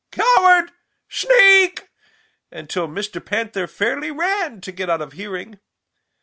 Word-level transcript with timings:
Coward! 0.11 0.71
Sneak!' 1.09 1.87
until 2.51 2.87
Mr. 2.87 3.23
Panther 3.23 3.67
fairly 3.67 4.09
ran 4.09 4.59
to 4.61 4.71
get 4.71 4.89
out 4.89 4.99
of 4.99 5.13
hearing. 5.13 5.59